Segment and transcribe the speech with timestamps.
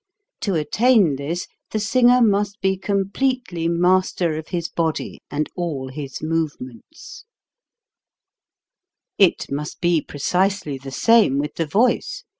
[0.39, 6.23] To attain this, the singer must be completely master of his body and all his
[6.23, 7.25] movements.
[9.19, 12.23] 268 HOW TO SING It must be precisely the same with the voice.